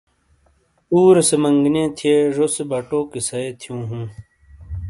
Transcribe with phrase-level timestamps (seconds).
[0.87, 4.05] پورے سے منگنئیے تھے ژوسے بَٹو کیسائے تھیوں ہوں